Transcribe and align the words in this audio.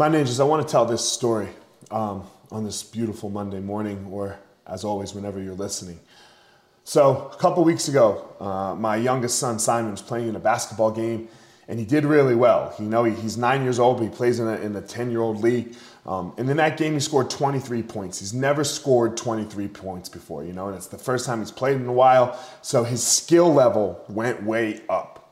My 0.00 0.08
ninjas, 0.08 0.40
I 0.40 0.44
want 0.44 0.66
to 0.66 0.72
tell 0.72 0.86
this 0.86 1.06
story 1.06 1.48
um, 1.90 2.24
on 2.50 2.64
this 2.64 2.82
beautiful 2.82 3.28
Monday 3.28 3.60
morning, 3.60 4.08
or 4.10 4.38
as 4.66 4.82
always, 4.82 5.12
whenever 5.12 5.42
you're 5.42 5.52
listening. 5.52 6.00
So, 6.84 7.28
a 7.30 7.36
couple 7.36 7.62
weeks 7.64 7.86
ago, 7.86 8.26
uh, 8.40 8.74
my 8.76 8.96
youngest 8.96 9.38
son 9.38 9.58
Simon 9.58 9.90
was 9.90 10.00
playing 10.00 10.28
in 10.28 10.36
a 10.36 10.38
basketball 10.38 10.90
game, 10.90 11.28
and 11.68 11.78
he 11.78 11.84
did 11.84 12.06
really 12.06 12.34
well. 12.34 12.74
You 12.78 12.86
know, 12.86 13.04
he, 13.04 13.14
he's 13.14 13.36
nine 13.36 13.62
years 13.62 13.78
old, 13.78 13.98
but 13.98 14.04
he 14.04 14.08
plays 14.08 14.40
in 14.40 14.48
a, 14.48 14.54
in 14.54 14.72
the 14.72 14.80
10 14.80 15.10
year 15.10 15.20
old 15.20 15.42
league. 15.42 15.76
Um, 16.06 16.32
and 16.38 16.48
in 16.48 16.56
that 16.56 16.78
game, 16.78 16.94
he 16.94 17.00
scored 17.00 17.28
23 17.28 17.82
points. 17.82 18.20
He's 18.20 18.32
never 18.32 18.64
scored 18.64 19.18
23 19.18 19.68
points 19.68 20.08
before, 20.08 20.44
you 20.44 20.54
know, 20.54 20.68
and 20.68 20.76
it's 20.78 20.86
the 20.86 20.96
first 20.96 21.26
time 21.26 21.40
he's 21.40 21.50
played 21.50 21.76
in 21.76 21.86
a 21.86 21.92
while. 21.92 22.42
So 22.62 22.84
his 22.84 23.06
skill 23.06 23.52
level 23.52 24.02
went 24.08 24.44
way 24.44 24.80
up. 24.88 25.30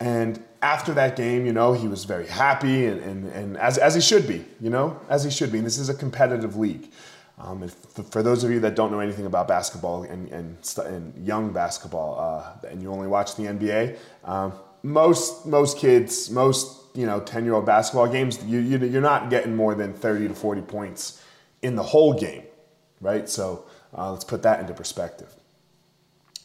And 0.00 0.42
after 0.62 0.94
that 0.94 1.16
game, 1.16 1.44
you 1.44 1.52
know, 1.52 1.72
he 1.72 1.88
was 1.88 2.04
very 2.04 2.26
happy 2.26 2.86
and, 2.86 3.00
and, 3.00 3.28
and 3.32 3.56
as, 3.58 3.78
as 3.78 3.94
he 3.94 4.00
should 4.00 4.26
be, 4.26 4.44
you 4.60 4.70
know, 4.70 4.98
as 5.08 5.24
he 5.24 5.30
should 5.30 5.52
be. 5.52 5.58
And 5.58 5.66
this 5.66 5.78
is 5.78 5.88
a 5.88 5.94
competitive 5.94 6.56
league. 6.56 6.90
Um, 7.38 7.62
if, 7.62 7.74
for 8.10 8.22
those 8.22 8.44
of 8.44 8.50
you 8.50 8.60
that 8.60 8.76
don't 8.76 8.92
know 8.92 9.00
anything 9.00 9.26
about 9.26 9.48
basketball 9.48 10.04
and, 10.04 10.28
and, 10.28 10.56
and 10.86 11.26
young 11.26 11.52
basketball, 11.52 12.20
uh, 12.20 12.68
and 12.68 12.80
you 12.80 12.92
only 12.92 13.08
watch 13.08 13.34
the 13.34 13.42
NBA, 13.42 13.98
um, 14.24 14.52
most, 14.84 15.46
most 15.46 15.78
kids, 15.78 16.30
most 16.30 16.82
you 16.94 17.06
know 17.06 17.20
10 17.20 17.44
year 17.44 17.54
old 17.54 17.66
basketball 17.66 18.08
games 18.08 18.42
you, 18.44 18.58
you, 18.58 18.78
you're 18.78 19.00
not 19.00 19.30
getting 19.30 19.54
more 19.56 19.74
than 19.74 19.92
30 19.92 20.28
to 20.28 20.34
40 20.34 20.60
points 20.62 21.22
in 21.62 21.76
the 21.76 21.82
whole 21.82 22.12
game 22.12 22.42
right 23.00 23.28
so 23.28 23.64
uh, 23.96 24.12
let's 24.12 24.24
put 24.24 24.42
that 24.42 24.60
into 24.60 24.74
perspective 24.74 25.34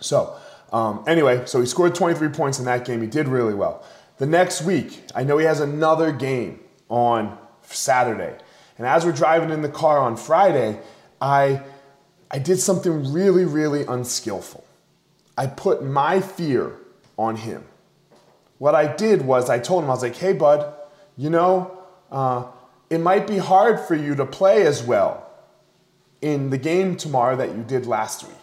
so 0.00 0.36
um, 0.72 1.04
anyway 1.06 1.42
so 1.46 1.60
he 1.60 1.66
scored 1.66 1.94
23 1.94 2.28
points 2.30 2.58
in 2.58 2.64
that 2.64 2.84
game 2.84 3.00
he 3.00 3.06
did 3.06 3.28
really 3.28 3.54
well 3.54 3.84
the 4.18 4.26
next 4.26 4.62
week 4.62 5.02
i 5.14 5.22
know 5.22 5.38
he 5.38 5.46
has 5.46 5.60
another 5.60 6.12
game 6.12 6.60
on 6.88 7.36
saturday. 7.62 8.36
And 8.78 8.86
as 8.86 9.04
we're 9.04 9.12
driving 9.12 9.50
in 9.50 9.62
the 9.62 9.68
car 9.68 9.98
on 9.98 10.16
friday 10.16 10.80
i 11.20 11.62
i 12.30 12.38
did 12.38 12.58
something 12.58 13.12
really 13.12 13.44
really 13.44 13.84
unskillful. 13.84 14.64
I 15.36 15.46
put 15.46 15.82
my 15.82 16.20
fear 16.20 16.76
on 17.16 17.36
him. 17.36 17.64
What 18.58 18.74
I 18.74 18.94
did 18.94 19.22
was 19.22 19.50
I 19.50 19.58
told 19.58 19.84
him, 19.84 19.90
I 19.90 19.94
was 19.94 20.02
like, 20.02 20.16
hey, 20.16 20.32
bud, 20.32 20.72
you 21.16 21.30
know, 21.30 21.78
uh, 22.10 22.46
it 22.90 22.98
might 22.98 23.26
be 23.26 23.38
hard 23.38 23.80
for 23.80 23.94
you 23.94 24.14
to 24.16 24.26
play 24.26 24.66
as 24.66 24.82
well 24.82 25.28
in 26.20 26.50
the 26.50 26.58
game 26.58 26.96
tomorrow 26.96 27.36
that 27.36 27.56
you 27.56 27.62
did 27.62 27.86
last 27.86 28.24
week. 28.24 28.36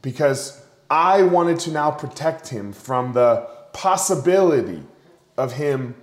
Because 0.00 0.62
I 0.88 1.22
wanted 1.22 1.58
to 1.60 1.70
now 1.70 1.90
protect 1.90 2.48
him 2.48 2.72
from 2.72 3.12
the 3.12 3.48
possibility 3.76 4.82
of 5.36 5.52
him 5.52 5.94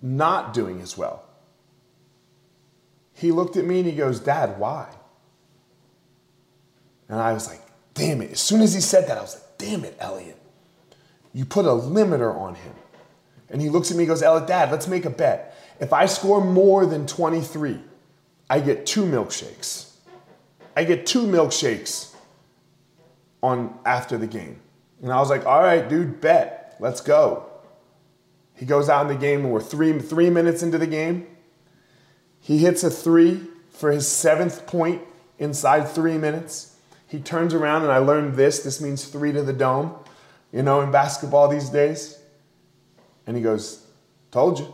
not 0.00 0.54
doing 0.54 0.80
as 0.80 0.96
well. 0.96 1.24
He 3.12 3.30
looked 3.30 3.56
at 3.56 3.64
me 3.64 3.80
and 3.80 3.86
he 3.86 3.94
goes, 3.94 4.20
Dad, 4.20 4.58
why? 4.58 4.88
And 7.08 7.20
I 7.20 7.32
was 7.32 7.46
like, 7.46 7.60
damn 7.92 8.22
it. 8.22 8.32
As 8.32 8.40
soon 8.40 8.60
as 8.60 8.74
he 8.74 8.80
said 8.80 9.06
that, 9.08 9.18
I 9.18 9.20
was 9.20 9.34
like, 9.34 9.58
damn 9.58 9.84
it, 9.84 9.96
Elliot 10.00 10.40
you 11.34 11.44
put 11.44 11.66
a 11.66 11.70
limiter 11.70 12.34
on 12.34 12.54
him. 12.54 12.72
And 13.50 13.60
he 13.60 13.68
looks 13.68 13.90
at 13.90 13.96
me 13.96 14.04
and 14.04 14.08
goes, 14.08 14.22
Elliot, 14.22 14.46
Dad, 14.46 14.70
let's 14.70 14.88
make 14.88 15.04
a 15.04 15.10
bet. 15.10 15.58
If 15.80 15.92
I 15.92 16.06
score 16.06 16.42
more 16.42 16.86
than 16.86 17.06
23, 17.06 17.78
I 18.48 18.60
get 18.60 18.86
two 18.86 19.02
milkshakes. 19.02 19.92
I 20.76 20.84
get 20.84 21.04
two 21.04 21.26
milkshakes 21.26 22.14
on 23.42 23.76
after 23.84 24.16
the 24.16 24.26
game. 24.26 24.60
And 25.02 25.12
I 25.12 25.18
was 25.18 25.28
like, 25.28 25.44
all 25.44 25.60
right, 25.60 25.86
dude, 25.86 26.20
bet. 26.20 26.63
Let's 26.80 27.00
go. 27.00 27.46
He 28.56 28.66
goes 28.66 28.88
out 28.88 29.02
in 29.02 29.08
the 29.08 29.20
game 29.20 29.40
and 29.40 29.50
we're 29.50 29.60
three, 29.60 29.98
three 29.98 30.30
minutes 30.30 30.62
into 30.62 30.78
the 30.78 30.86
game. 30.86 31.26
He 32.40 32.58
hits 32.58 32.84
a 32.84 32.90
three 32.90 33.40
for 33.70 33.90
his 33.90 34.06
seventh 34.06 34.66
point 34.66 35.02
inside 35.38 35.88
three 35.88 36.18
minutes. 36.18 36.76
He 37.06 37.20
turns 37.20 37.54
around 37.54 37.82
and 37.82 37.92
I 37.92 37.98
learned 37.98 38.34
this. 38.34 38.60
This 38.60 38.80
means 38.80 39.04
three 39.04 39.32
to 39.32 39.42
the 39.42 39.52
dome 39.52 39.96
you 40.54 40.62
know, 40.62 40.80
in 40.82 40.92
basketball 40.92 41.48
these 41.48 41.68
days? 41.68 42.16
And 43.26 43.36
he 43.36 43.42
goes, 43.42 43.84
Told 44.30 44.60
you. 44.60 44.72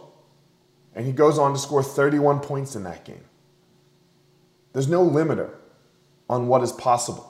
And 0.94 1.06
he 1.06 1.12
goes 1.12 1.38
on 1.38 1.52
to 1.52 1.58
score 1.58 1.82
31 1.82 2.40
points 2.40 2.76
in 2.76 2.82
that 2.82 3.04
game. 3.04 3.24
There's 4.72 4.88
no 4.88 5.08
limiter 5.08 5.54
on 6.28 6.48
what 6.48 6.62
is 6.62 6.72
possible. 6.72 7.29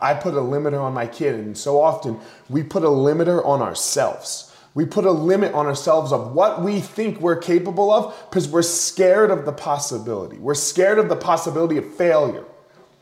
I 0.00 0.14
put 0.14 0.34
a 0.34 0.38
limiter 0.38 0.80
on 0.80 0.94
my 0.94 1.06
kid, 1.06 1.34
and 1.34 1.56
so 1.56 1.80
often 1.80 2.18
we 2.48 2.62
put 2.62 2.84
a 2.84 2.88
limiter 2.88 3.44
on 3.44 3.62
ourselves. 3.62 4.48
We 4.74 4.84
put 4.84 5.04
a 5.04 5.10
limit 5.10 5.54
on 5.54 5.66
ourselves 5.66 6.12
of 6.12 6.34
what 6.34 6.62
we 6.62 6.80
think 6.80 7.20
we're 7.20 7.36
capable 7.36 7.90
of 7.90 8.14
because 8.30 8.48
we're 8.48 8.62
scared 8.62 9.30
of 9.30 9.44
the 9.44 9.52
possibility. 9.52 10.38
We're 10.38 10.54
scared 10.54 11.00
of 11.00 11.08
the 11.08 11.16
possibility 11.16 11.78
of 11.78 11.94
failure. 11.96 12.44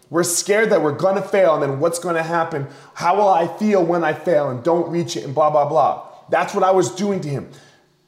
We're 0.09 0.23
scared 0.23 0.71
that 0.71 0.81
we're 0.81 0.97
gonna 0.97 1.21
fail 1.21 1.55
and 1.55 1.63
then 1.63 1.81
what's 1.81 1.99
gonna 1.99 2.23
happen? 2.23 2.69
How 2.95 3.17
will 3.17 3.29
I 3.29 3.47
feel 3.59 3.85
when 3.85 4.05
I 4.05 4.15
fail 4.15 4.49
and 4.49 4.63
don't 4.65 4.91
reach 4.91 5.17
it 5.17 5.25
and 5.25 5.35
blah, 5.35 5.51
blah, 5.51 5.69
blah. 5.69 6.09
That's 6.31 6.55
what 6.55 6.65
I 6.65 6.71
was 6.71 6.91
doing 6.95 7.21
to 7.21 7.29
him. 7.29 7.51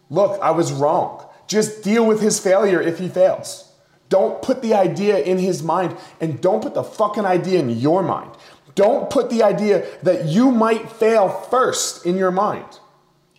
Look, 0.09 0.41
I 0.41 0.53
was 0.53 0.72
wrong. 0.72 1.27
Just 1.47 1.82
deal 1.82 2.06
with 2.06 2.21
his 2.21 2.38
failure 2.38 2.81
if 2.81 2.98
he 2.98 3.09
fails. 3.09 3.71
Don't 4.09 4.41
put 4.41 4.62
the 4.62 4.75
idea 4.75 5.19
in 5.19 5.38
his 5.38 5.62
mind 5.62 5.97
and 6.21 6.41
don't 6.41 6.62
put 6.62 6.75
the 6.75 6.82
fucking 6.82 7.27
idea 7.27 7.59
in 7.60 7.69
your 7.69 8.03
mind. 8.03 8.31
Don't 8.78 9.11
put 9.11 9.28
the 9.28 9.43
idea 9.43 9.84
that 10.05 10.27
you 10.27 10.53
might 10.53 10.89
fail 10.89 11.28
first 11.28 12.06
in 12.06 12.16
your 12.16 12.31
mind. 12.31 12.78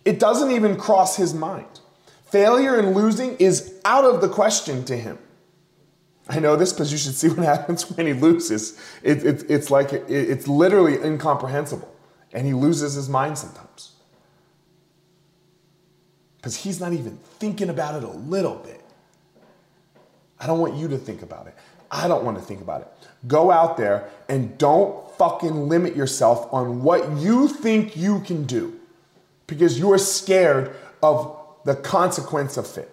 It 0.04 0.18
doesn't 0.18 0.50
even 0.50 0.76
cross 0.76 1.16
his 1.16 1.32
mind. 1.32 1.80
Failure 2.26 2.78
and 2.78 2.94
losing 2.94 3.36
is 3.38 3.80
out 3.86 4.04
of 4.04 4.20
the 4.20 4.28
question 4.28 4.84
to 4.84 4.94
him. 4.94 5.18
I 6.28 6.40
know 6.40 6.56
this 6.56 6.74
because 6.74 6.92
you 6.92 6.98
should 6.98 7.14
see 7.14 7.28
what 7.28 7.38
happens 7.56 7.90
when 7.90 8.06
he 8.06 8.12
loses. 8.12 8.78
It, 9.02 9.24
it, 9.24 9.50
it's 9.50 9.70
like 9.70 9.94
it, 9.94 10.10
it's 10.10 10.46
literally 10.46 11.02
incomprehensible, 11.02 11.90
and 12.34 12.46
he 12.46 12.52
loses 12.52 12.92
his 12.92 13.08
mind 13.08 13.38
sometimes 13.38 13.92
because 16.36 16.54
he's 16.54 16.80
not 16.80 16.92
even 16.92 17.16
thinking 17.38 17.70
about 17.70 17.94
it 17.94 18.04
a 18.04 18.10
little 18.10 18.56
bit. 18.56 18.84
I 20.38 20.46
don't 20.46 20.58
want 20.58 20.74
you 20.74 20.88
to 20.88 20.98
think 20.98 21.22
about 21.22 21.46
it. 21.46 21.54
I 21.90 22.06
don't 22.08 22.24
want 22.24 22.38
to 22.38 22.42
think 22.42 22.60
about 22.60 22.82
it. 22.82 22.88
Go 23.26 23.50
out 23.50 23.76
there 23.76 24.08
and 24.28 24.56
don't 24.58 25.10
fucking 25.16 25.68
limit 25.68 25.96
yourself 25.96 26.52
on 26.52 26.82
what 26.82 27.10
you 27.18 27.48
think 27.48 27.96
you 27.96 28.20
can 28.20 28.44
do 28.44 28.78
because 29.46 29.78
you're 29.78 29.98
scared 29.98 30.74
of 31.02 31.36
the 31.64 31.74
consequence 31.74 32.56
of 32.56 32.78
it. 32.78 32.90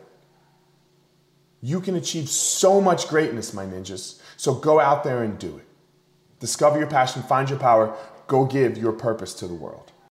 You 1.61 1.79
can 1.81 1.95
achieve 1.95 2.29
so 2.29 2.81
much 2.81 3.07
greatness, 3.07 3.53
my 3.53 3.65
ninjas. 3.65 4.19
So 4.35 4.53
go 4.53 4.79
out 4.79 5.03
there 5.03 5.23
and 5.23 5.37
do 5.37 5.57
it. 5.57 5.65
Discover 6.39 6.79
your 6.79 6.87
passion, 6.87 7.23
find 7.23 7.49
your 7.49 7.59
power, 7.59 7.95
go 8.27 8.45
give 8.45 8.77
your 8.77 8.93
purpose 8.93 9.33
to 9.35 9.47
the 9.47 9.53
world. 9.53 9.91